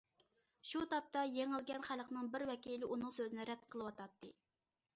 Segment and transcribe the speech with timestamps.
[0.69, 4.35] شۇ تاپتا يېڭىلگەن خەلقنىڭ بىر ۋەكىلى ئۇنىڭ سۆزىنى رەت قىلىۋاتاتتى.